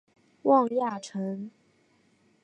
[0.41, 1.51] 汪亚尘。